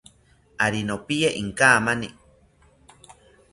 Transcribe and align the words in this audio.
Ari 0.65 0.81
nopiye 0.87 1.29
inkamani 1.41 2.07